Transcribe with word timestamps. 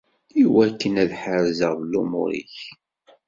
Iwakken 0.43 0.95
ad 1.03 1.11
ḥerzeɣ 1.21 1.75
lumuṛ-ik. 1.91 2.55